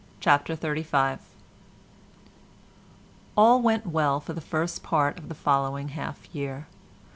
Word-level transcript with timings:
CHAPTER 0.19 0.55
XXXV 0.57 1.19
All 3.37 3.61
went 3.61 3.85
well 3.85 4.19
for 4.19 4.33
the 4.33 4.41
first 4.41 4.81
part 4.81 5.19
of 5.19 5.29
the 5.29 5.35
following 5.35 5.89
half 5.89 6.27
year. 6.33 6.65